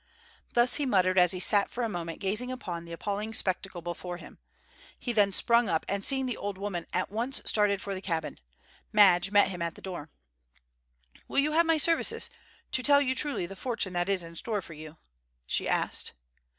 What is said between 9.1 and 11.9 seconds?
met him at the door. "Will you have my